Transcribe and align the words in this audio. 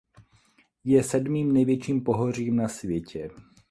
Je 0.83 1.03
sedmým 1.03 1.53
nejvyšším 1.53 2.03
pohořím 2.03 2.55
na 2.55 2.67
světě. 2.67 3.29